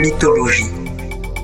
Mythologie. 0.00 0.64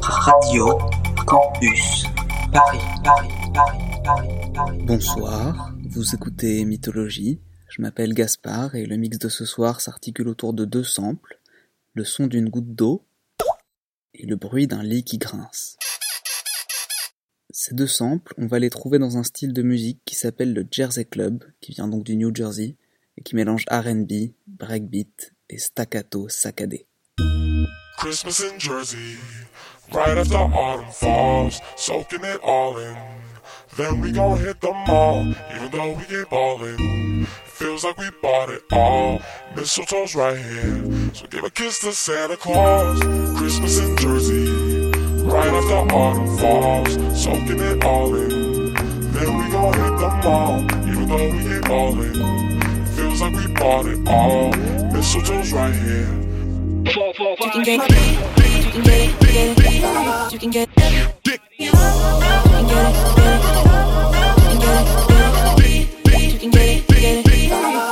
Radio 0.01 0.79
Campus. 1.27 2.05
Paris, 2.51 2.79
Paris, 3.05 3.29
Paris, 3.53 3.79
Paris, 4.03 4.51
Paris. 4.55 4.79
Bonsoir, 4.85 5.75
vous 5.91 6.15
écoutez 6.15 6.65
Mythologie. 6.65 7.39
Je 7.69 7.83
m'appelle 7.83 8.15
Gaspard 8.15 8.75
et 8.75 8.87
le 8.87 8.97
mix 8.97 9.19
de 9.19 9.29
ce 9.29 9.45
soir 9.45 9.83
s'articule 9.83 10.29
autour 10.29 10.55
de 10.55 10.65
deux 10.65 10.85
samples, 10.85 11.39
le 11.93 12.05
son 12.05 12.29
d'une 12.29 12.49
goutte 12.49 12.75
d'eau 12.75 13.05
et 14.15 14.25
le 14.25 14.37
bruit 14.37 14.67
d'un 14.67 14.83
lit 14.83 15.05
qui 15.05 15.19
grince. 15.19 15.77
Ces 17.51 17.75
deux 17.75 17.87
samples, 17.87 18.33
on 18.39 18.47
va 18.47 18.59
les 18.59 18.71
trouver 18.71 18.99
dans 18.99 19.19
un 19.19 19.23
style 19.23 19.53
de 19.53 19.61
musique 19.61 20.01
qui 20.07 20.15
s'appelle 20.15 20.55
le 20.55 20.67
Jersey 20.71 21.05
Club, 21.05 21.45
qui 21.61 21.73
vient 21.73 21.89
donc 21.89 22.05
du 22.05 22.17
New 22.17 22.35
Jersey, 22.35 22.77
et 23.19 23.23
qui 23.23 23.37
mélange 23.37 23.67
R&B, 23.71 24.33
breakbeat 24.47 25.35
et 25.51 25.59
staccato 25.59 26.31
saccadé. 26.31 26.87
Christmas 27.97 28.41
in 28.41 28.59
Jersey, 28.59 29.17
right 29.91 30.19
after 30.19 30.37
autumn 30.37 30.91
falls, 30.93 31.61
soaking 31.77 32.25
it 32.25 32.41
all 32.43 32.77
in. 32.77 32.97
Then 33.77 34.03
we 34.03 34.13
gon' 34.13 34.39
hit 34.39 34.61
the 34.61 34.73
mall, 34.87 35.27
even 35.55 35.71
though 35.71 35.93
we 35.93 36.17
ain't 36.17 36.29
ballin'. 36.29 37.27
Feels 37.47 37.85
like 37.85 37.97
we 37.97 38.11
bought 38.21 38.51
it 38.51 38.63
all. 38.71 39.19
Mistletoe's 39.55 40.15
right 40.15 40.37
here, 40.37 41.15
so 41.15 41.27
give 41.27 41.45
a 41.45 41.51
kiss 41.51 41.81
to 41.81 41.93
Santa 41.93 42.37
Claus. 42.37 43.01
Christmas 43.39 43.79
in 43.79 43.97
Jersey, 43.97 44.91
right 45.23 45.49
after 45.49 45.95
autumn 45.95 46.37
falls, 46.37 46.93
soaking 47.23 47.61
it 47.61 47.83
all 47.83 48.15
in. 48.15 48.75
Then 49.13 49.39
we 49.39 49.51
gon' 49.51 49.73
hit 49.73 49.99
the 49.99 50.21
mall, 50.23 50.61
even 50.87 51.09
though 51.09 51.31
we 51.31 51.55
ain't 51.55 51.65
ballin'. 51.65 52.87
Feels 52.89 53.23
like 53.23 53.33
we 53.33 53.47
bought 53.55 53.87
it 53.87 54.07
all. 54.07 54.53
Mistletoe's 54.93 55.53
right 55.53 55.75
here. 55.75 56.26
You 56.87 56.93
can 56.93 57.63
get 57.65 57.81
it, 57.83 57.91
you 57.91 58.71
can 58.71 58.83
get 58.85 59.01
it, 59.01 59.11
you 59.11 59.27
can 59.27 59.43
get 59.43 59.59
it, 59.59 59.83
you 60.33 60.39
can 60.39 60.51
get 60.51 60.69
it, 60.69 60.79
you 60.79 61.19
can 61.19 61.19
get 61.19 61.27
it, 61.27 61.27
get 61.27 61.41
it, 61.41 61.59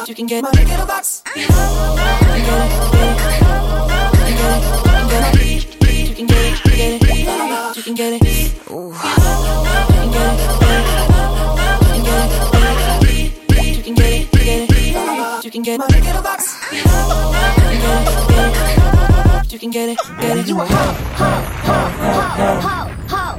you 0.06 0.14
can 0.14 0.14
get 0.14 0.14
it, 0.14 0.14
you 0.14 0.14
can 0.14 0.14
get 0.14 0.14
it. 0.14 0.14
You 0.14 0.14
can 0.14 0.27
get 0.27 0.44
it, 0.44 0.54
you 0.54 0.70
can 4.94 5.06
get 5.06 5.22
it, 5.24 5.58
you 5.84 6.14
can 6.14 6.26
get 6.26 6.42
it, 6.42 6.62
you 7.74 7.82
can 7.82 7.94
get 7.94 7.94
it. 7.94 7.94
You 7.94 7.94
can 7.94 7.94
get 7.94 8.12
it, 8.12 8.20
you 8.20 8.38
can 13.82 13.94
get 13.94 14.12
it, 14.14 14.20
you 15.34 15.50
can 15.50 15.50
get 15.50 15.50
it. 15.50 15.50
You 15.50 15.50
can 15.50 15.62
get 15.62 15.80
it, 15.80 15.94
you 15.94 16.00
can 16.00 16.22
get 17.82 18.78
it, 18.78 18.83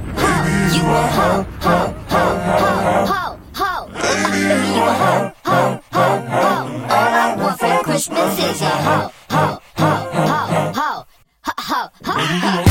a 0.06 0.96
hoe, 0.96 1.46
hoe, 1.62 1.94
hoe, 2.10 2.34
hoe, 2.36 2.80
hoe, 3.10 3.38
hoe. 3.56 3.82
Baby, 3.92 4.44
you 4.76 4.84
a 4.84 4.94
hoe, 5.02 5.34
hoe, 5.46 5.82
hoe, 5.92 6.18
hoe. 6.30 6.64
All 6.90 7.14
I 7.16 7.36
want 7.38 7.60
for 7.60 7.84
Christmas 7.84 8.40
is 8.40 8.62
a 8.62 8.70
hoe, 8.70 9.12
hoe. 9.32 9.60
Ho, 9.78 9.90
ho, 10.14 10.42
ho, 10.74 11.06
ho, 11.44 11.90
ho, 12.06 12.16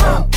ho, 0.01 0.34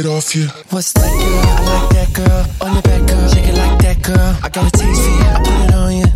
it 0.00 0.06
off 0.06 0.34
you. 0.34 0.46
What's 0.70 0.92
that 0.94 1.04
girl? 1.04 1.44
I 1.44 1.64
like 1.68 1.88
that 1.92 2.10
girl. 2.16 2.42
On 2.64 2.72
your 2.72 2.82
back, 2.82 3.02
girl. 3.06 3.28
Shake 3.28 3.48
it 3.48 3.56
like 3.56 3.78
that, 3.84 4.02
girl. 4.02 4.30
I 4.42 4.48
got 4.48 4.66
a 4.66 4.72
taste 4.72 5.02
for 5.04 5.12
you. 5.12 5.28
I 5.28 5.38
put 5.44 5.58
it 5.64 5.74
on 5.74 5.92
you. 6.00 6.08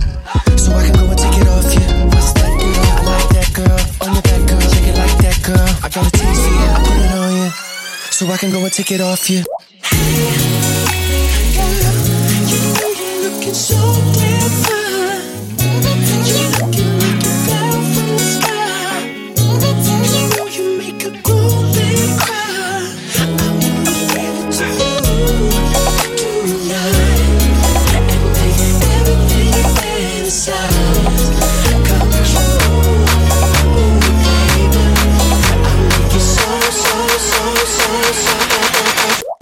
So 0.56 0.72
I 0.72 0.82
can 0.84 0.94
go 0.96 1.04
and 1.12 1.19
take 1.19 1.36
it 1.36 1.48
off 1.48 1.69
you. 1.75 1.84
What's 2.08 2.32
that 2.32 2.52
girl? 2.60 2.81
I 2.88 3.02
like 3.12 3.28
that 3.36 3.50
girl. 3.52 3.81
On 4.02 4.08
your 4.16 4.25
back, 4.25 4.42
girl. 4.48 4.60
Shake 4.72 4.88
it 4.88 4.96
like 4.96 5.16
that, 5.20 5.38
girl. 5.44 5.70
I 5.84 5.88
got 5.92 6.06
a 6.08 6.12
taste 6.16 6.42
for 6.44 6.54
you. 6.54 6.70
I 6.72 6.81
put 6.88 6.98
it 7.04 7.12
on 7.12 7.32
you. 7.36 7.50
So 8.10 8.22
I 8.28 8.36
can 8.38 8.50
go 8.50 8.60
and 8.64 8.72
take 8.72 8.90
it 8.90 9.00
off 9.00 9.28
you. 9.28 9.44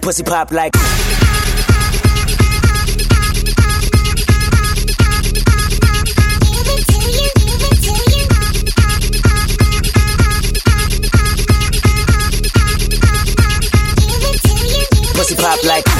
Pussy 0.03 0.21
pop 0.21 0.51
like. 0.51 0.73
Pussy 15.13 15.35
pop 15.35 15.63
like. 15.63 15.92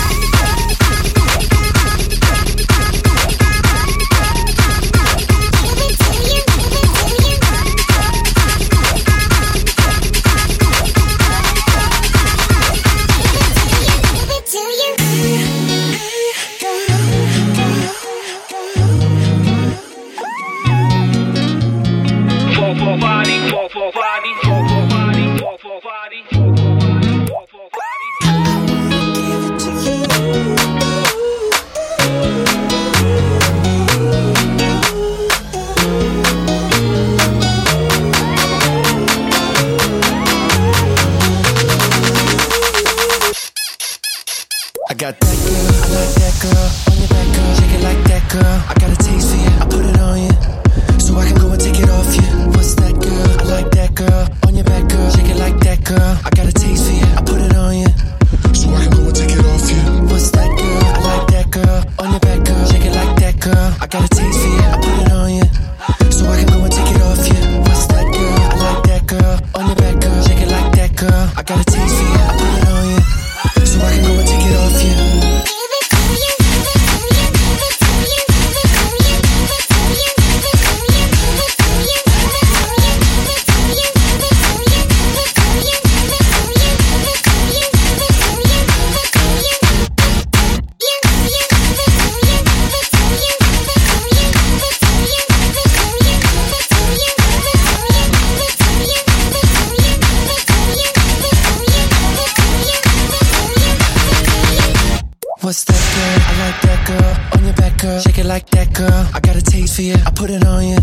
Girl. 107.84 108.00
Shake 108.00 108.20
it 108.20 108.26
like 108.26 108.48
that 108.56 108.74
girl. 108.74 109.02
I 109.14 109.20
got 109.20 109.36
a 109.36 109.44
taste 109.44 109.76
for 109.76 109.84
you. 109.84 109.96
I 110.08 110.12
put 110.16 110.30
it 110.30 110.44
on 110.48 110.64
you. 110.64 110.80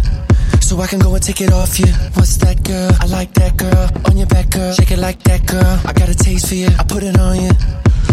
So 0.60 0.78
I 0.80 0.86
can 0.86 1.00
go 1.00 1.14
and 1.14 1.22
take 1.22 1.40
it 1.40 1.52
off 1.52 1.80
you. 1.80 1.88
What's 2.14 2.36
that 2.44 2.62
girl? 2.62 2.92
I 3.00 3.06
like 3.06 3.32
that 3.40 3.56
girl. 3.56 3.88
On 4.08 4.16
your 4.16 4.28
back, 4.28 4.50
girl. 4.50 4.72
Shake 4.74 4.92
it 4.92 5.00
like 5.00 5.18
that 5.24 5.46
girl. 5.46 5.72
I 5.88 5.92
got 5.92 6.08
a 6.08 6.14
taste 6.14 6.48
for 6.48 6.54
you. 6.54 6.68
I 6.78 6.84
put 6.84 7.02
it 7.02 7.18
on 7.18 7.36
you. 7.40 7.52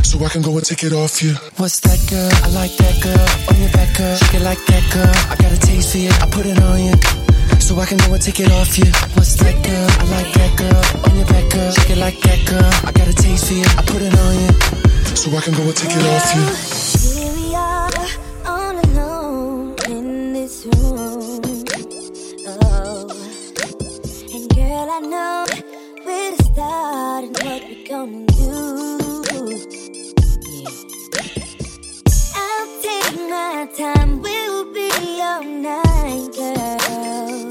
So 0.08 0.24
I 0.24 0.30
can 0.30 0.42
go 0.42 0.56
and 0.56 0.66
take 0.66 0.84
it 0.88 0.94
off 0.94 1.22
you. 1.22 1.34
What's 1.60 1.80
that 1.82 2.00
girl? 2.10 2.32
I 2.32 2.50
like 2.56 2.74
that 2.80 2.96
girl. 3.04 3.28
On 3.52 3.56
your 3.60 3.72
back, 3.76 3.92
girl. 3.98 4.16
Shake 4.16 4.36
it 4.40 4.44
like 4.50 4.64
that 4.72 4.84
girl. 4.96 5.16
I 5.32 5.36
got 5.36 5.52
a 5.52 5.60
taste 5.60 5.92
for 5.92 6.00
you. 6.00 6.14
I 6.24 6.26
put 6.32 6.46
it 6.48 6.58
on 6.64 6.80
you. 6.88 6.96
So 7.60 7.76
I 7.84 7.86
can 7.86 8.00
go 8.08 8.14
and 8.16 8.24
take 8.24 8.40
it 8.40 8.52
off 8.56 8.72
you. 8.80 8.88
What's 9.20 9.36
that 9.44 9.56
girl? 9.68 9.88
I 10.00 10.06
like 10.16 10.32
that 10.40 10.52
girl. 10.56 10.82
On 11.12 11.14
your 11.20 11.28
back, 11.28 11.46
girl. 11.52 11.72
Shake 11.76 11.92
it 11.92 12.00
like 12.00 12.18
that 12.24 12.40
girl. 12.48 12.72
I 12.88 12.92
got 12.96 13.08
a 13.12 13.14
taste 13.14 13.52
for 13.52 13.54
you. 13.60 13.68
I 13.68 13.84
put 13.84 14.02
it 14.02 14.16
on 14.16 14.34
you. 14.42 14.50
So 15.20 15.28
I 15.36 15.42
can 15.44 15.54
go 15.60 15.64
and 15.68 15.76
take 15.76 15.92
it 15.92 16.06
off 16.08 16.32
you. 16.40 17.17
My 33.58 33.66
time, 33.66 34.22
we'll 34.22 34.72
be 34.72 34.92
all 35.20 35.44
night, 35.44 36.30
girl. 36.36 37.50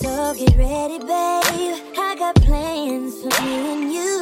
So 0.00 0.34
get 0.34 0.56
ready, 0.56 0.98
babe. 0.98 1.78
I 1.96 2.16
got 2.18 2.34
plans 2.42 3.22
for 3.22 3.42
me 3.44 3.72
and 3.72 3.92
you. 3.92 4.21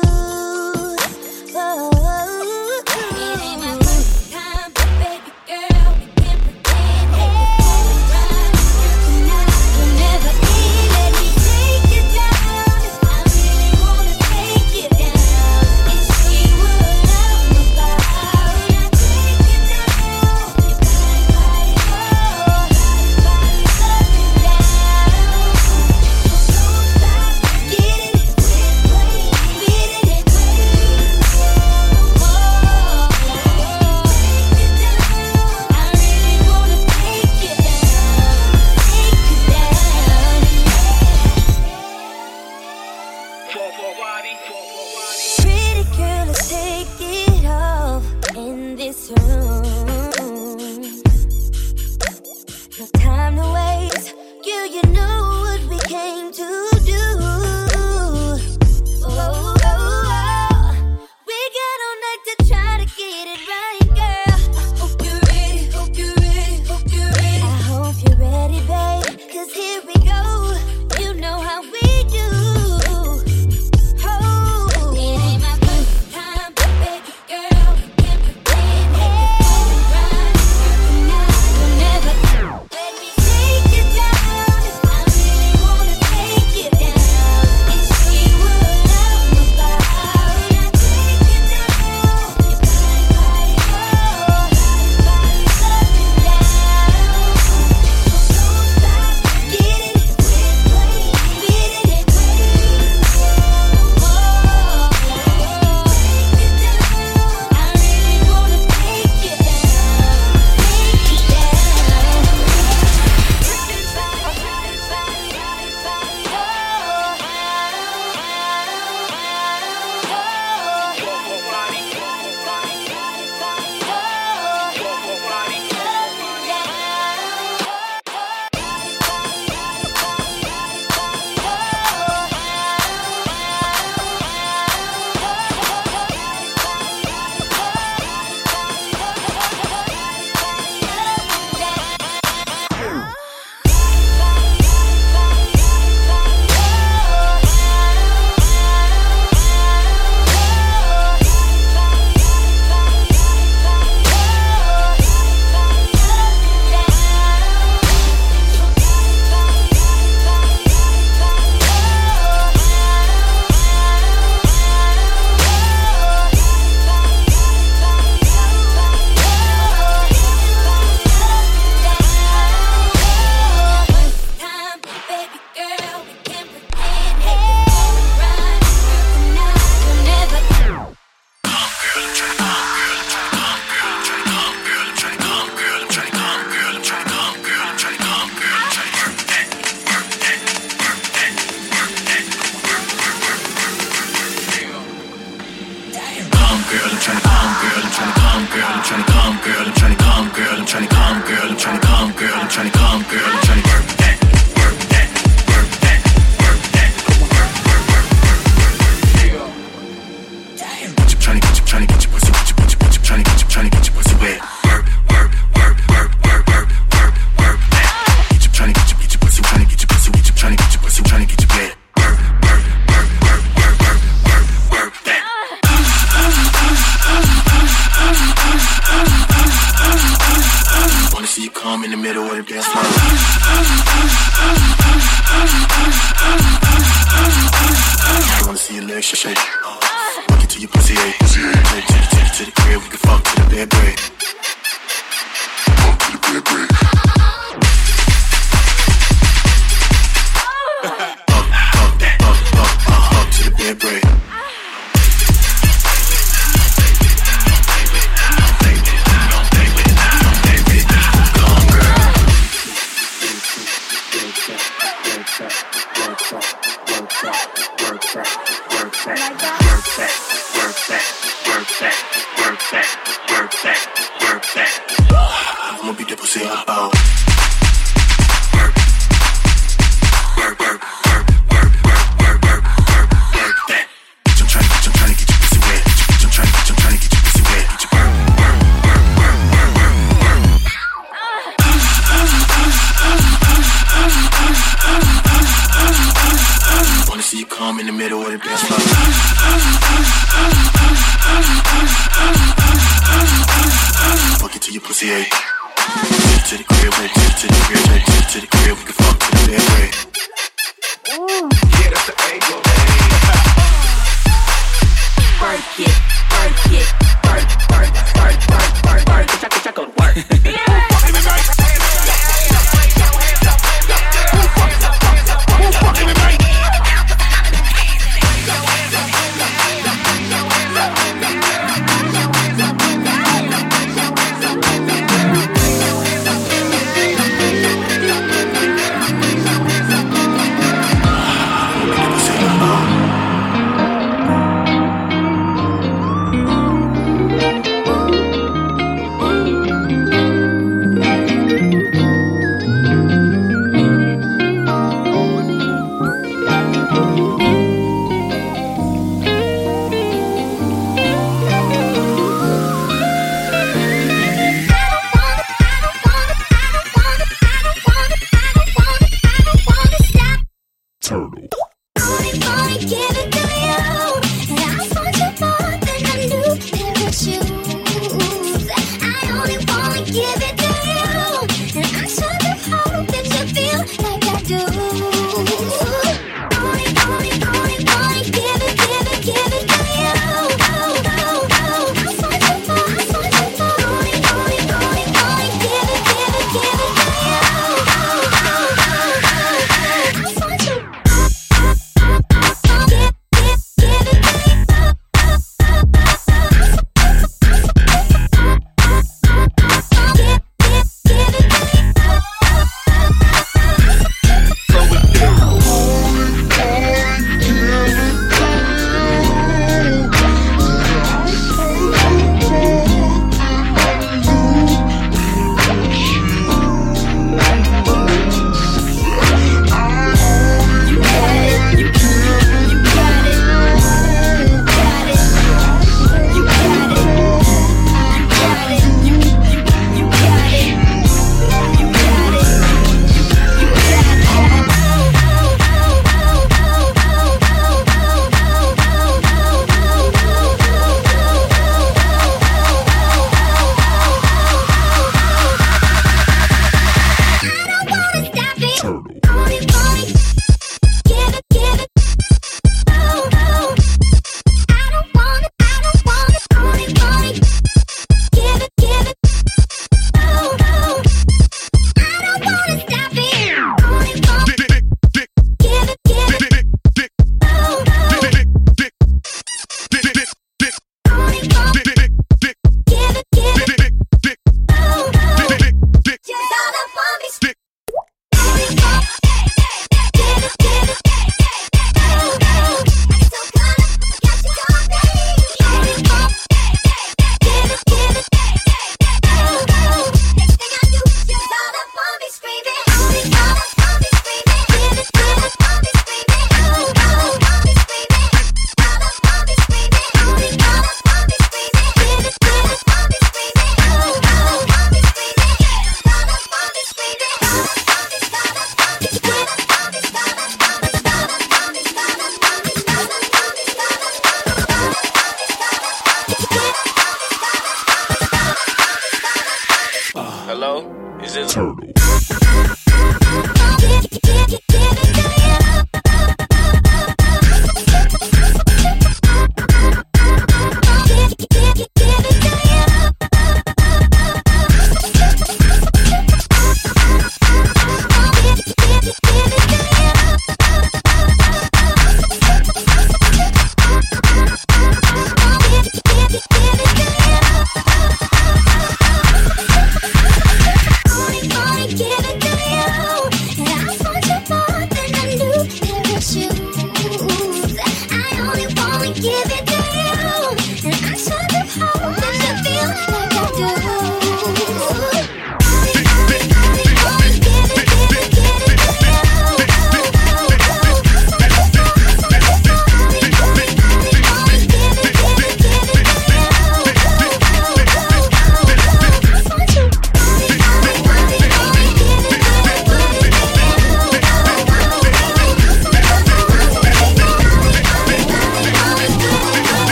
turtle. 371.11 371.60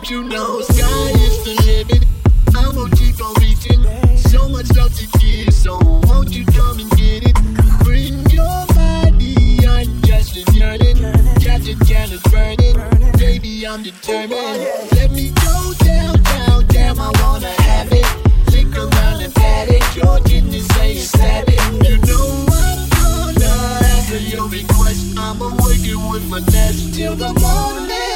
don't 0.00 0.10
you 0.10 0.24
know 0.24 0.60
sky 0.62 1.10
is 1.10 1.44
the 1.44 1.54
limit? 1.66 2.06
I 2.56 2.74
won't 2.74 2.96
keep 2.96 3.20
on 3.22 3.34
reaching. 3.34 3.82
So 4.16 4.48
much 4.48 4.74
love 4.74 4.94
to 4.96 5.06
give, 5.18 5.52
so 5.52 5.78
won't 6.04 6.30
you 6.30 6.46
come 6.46 6.80
and 6.80 6.90
get 6.92 7.28
it? 7.28 7.36
Bring 7.84 8.24
your 8.30 8.64
body, 8.72 9.58
I'm 9.66 10.00
just 10.00 10.36
yearning. 10.54 10.96
Catch 11.40 11.68
a 11.68 11.76
can 11.84 12.12
of 12.14 12.22
burning, 12.32 12.76
baby, 13.18 13.66
I'm 13.66 13.82
determined. 13.82 14.64
Let 14.92 15.10
me 15.10 15.32
go 15.44 15.74
down, 15.84 16.22
down, 16.22 16.66
damn, 16.68 16.98
I 16.98 17.12
wanna 17.20 17.52
have 17.68 17.92
it. 17.92 18.08
Lick 18.52 18.74
around 18.74 19.20
and 19.20 19.34
pat 19.34 19.68
it, 19.68 19.84
your 19.96 20.18
kidney 20.20 20.60
say 20.60 20.92
it's 20.92 21.14
it. 21.14 21.46
You 21.86 21.98
know 22.08 22.46
I'm 22.48 22.88
gonna 22.88 23.84
answer 23.84 24.18
your 24.18 24.48
request. 24.48 25.18
I'ma 25.18 25.50
work 25.60 25.84
it 25.84 26.00
with 26.10 26.24
finesse 26.30 26.96
till 26.96 27.16
the 27.16 27.34
morning. 27.34 28.09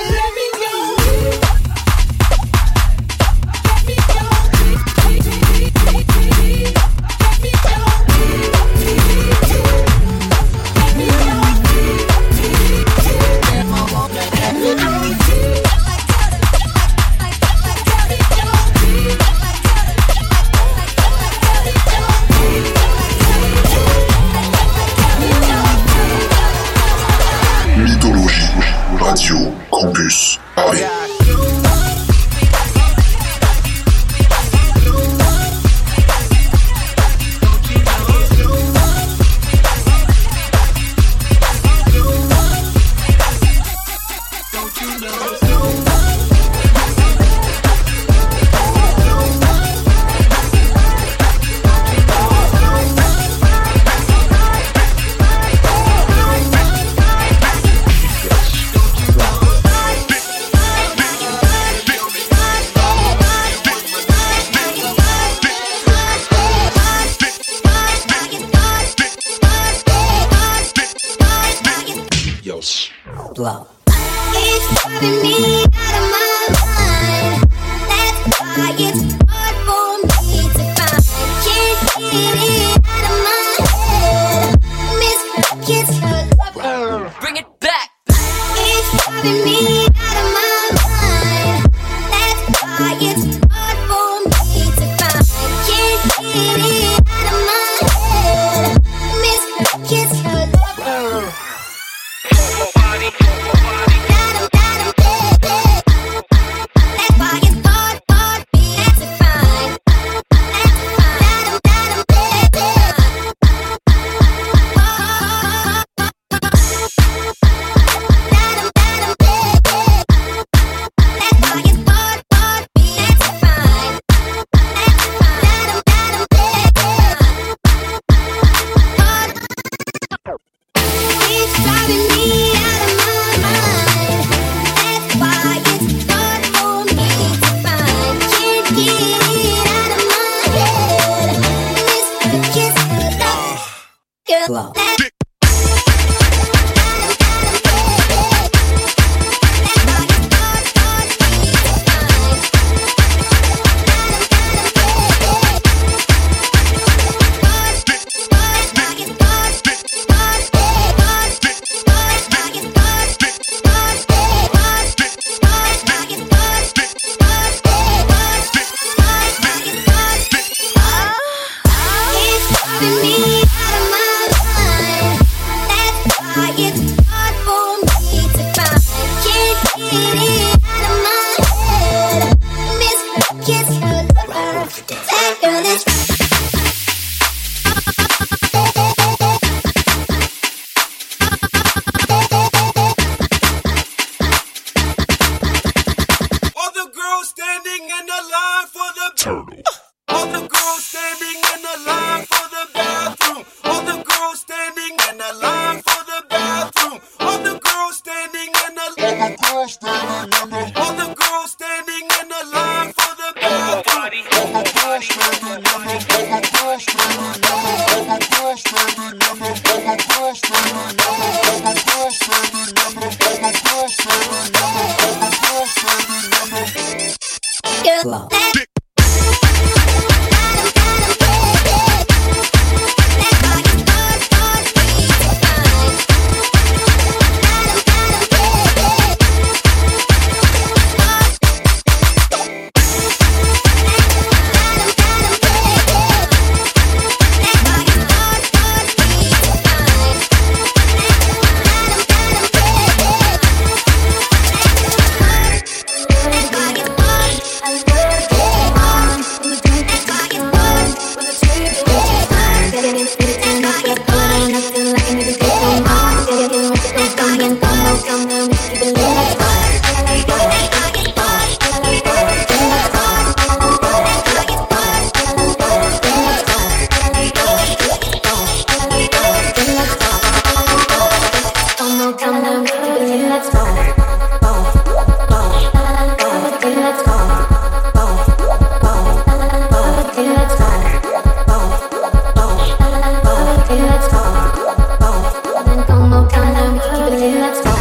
Let's 297.25 297.74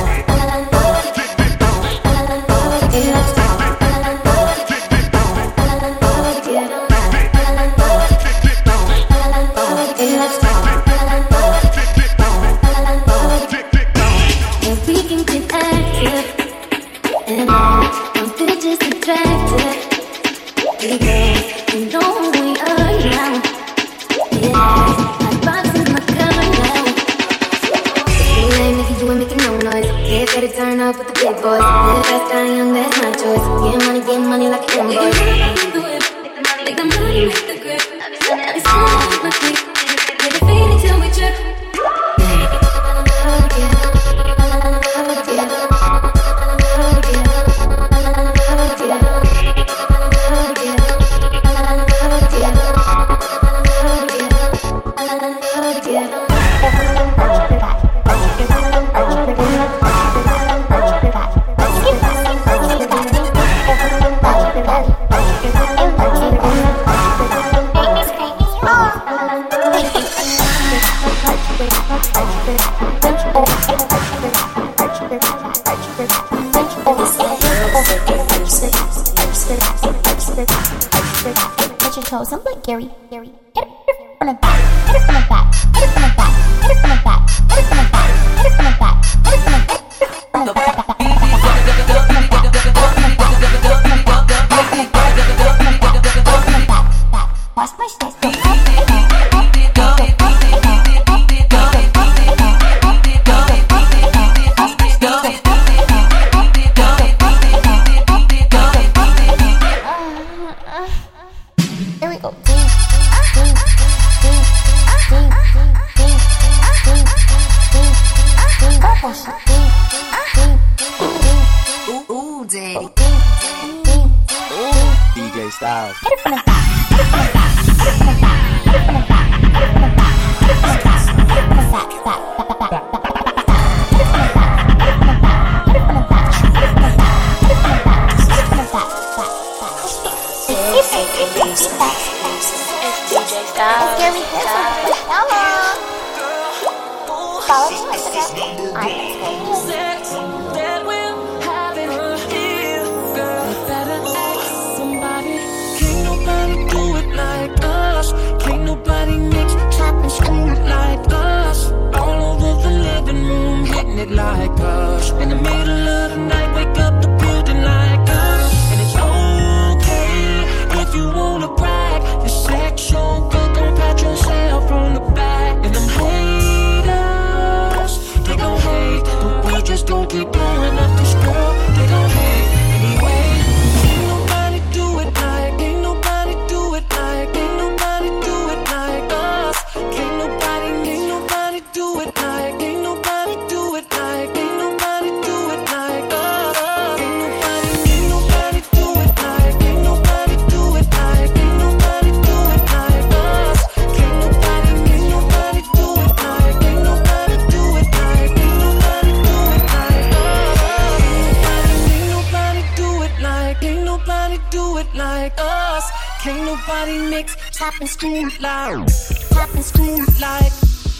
mix, 217.09 217.35
and 217.51 217.87
school 217.87 218.29
like, 218.39 218.87
tapping 219.29 219.61
school 219.61 219.97
like, 220.21 220.51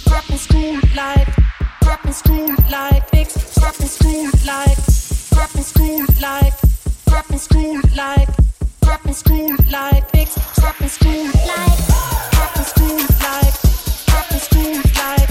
tapping 0.06 0.38
school 0.38 0.80
like, 0.96 1.28
tapping 1.82 2.14
school 2.14 2.56
like, 2.72 3.14
mix, 3.14 3.34
and 3.56 3.88
school 3.88 4.30
like, 4.46 4.78
tapping 5.30 5.64
school 5.64 6.06
like, 6.22 6.54
tapping 7.06 7.38
school 7.38 7.82
like, 7.96 8.30
tapping 8.82 9.14
school 9.14 9.56
like, 9.72 10.14
mix, 10.14 10.36
and 10.56 10.90
school 10.90 11.26
like, 11.48 11.80
tapping 12.32 12.64
school 12.64 12.98
like, 13.22 13.54
tapping 14.06 14.40
school 14.40 14.82
like. 14.98 15.23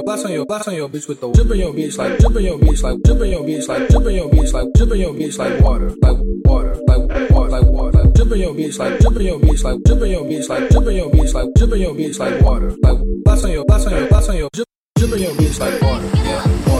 your 0.00 0.04
blocks 0.06 0.24
on 0.24 0.32
your 0.32 0.46
blast 0.46 0.68
on 0.68 0.74
your 0.74 0.88
bitch 0.88 1.08
with 1.08 1.20
the 1.20 1.30
dripping 1.32 1.60
your 1.60 1.74
bitch 1.74 1.98
like 1.98 2.18
dripping 2.18 2.44
your 2.46 2.58
bitch 2.58 2.82
like 2.82 3.02
dripping 3.02 3.32
your 3.32 3.42
bitch 3.44 3.68
like 3.68 3.88
dripping 3.88 4.16
your 4.16 4.30
bitch 4.30 4.52
like 4.54 4.72
dripping 4.72 5.00
your 5.00 5.12
bitch 5.12 5.38
like 5.38 5.60
water 5.60 5.90
like 6.00 6.16
water 6.44 6.74
like 6.88 7.30
water 7.30 7.50
like 7.50 7.66
water 7.66 7.98
like 7.98 8.14
dripping 8.14 8.40
your 8.40 8.54
bitch 8.54 8.78
like 8.78 8.98
dripping 8.98 9.26
your 9.26 9.38
bitch 9.38 9.62
like 9.62 9.82
dripping 9.84 10.12
your 10.12 10.24
bitch 10.24 10.48
like 10.48 10.68
dripping 10.70 10.96
your 10.96 11.10
bitch 11.10 11.34
like 11.34 11.48
dripping 11.54 11.82
your 11.82 11.94
bitch 11.94 12.18
like 12.18 12.40
water 12.42 12.70
like 12.82 12.98
blast 13.24 13.44
on 13.44 13.50
your 13.50 13.64
blast 13.66 13.86
on 13.88 13.92
your 13.92 14.08
blast 14.08 14.30
on 14.30 14.36
your 14.36 14.48
dripping 14.96 15.22
your 15.22 15.32
bitch 15.32 15.60
like 15.60 15.82
water 15.82 16.10
yeah 16.24 16.70
water 16.70 16.79